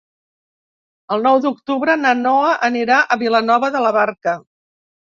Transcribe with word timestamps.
El 1.15 1.21
nou 1.27 1.37
d'octubre 1.43 1.97
na 2.05 2.15
Noa 2.23 2.57
anirà 2.71 3.01
a 3.03 3.21
Vilanova 3.27 3.73
de 3.79 3.87
la 3.89 3.97
Barca. 4.03 4.39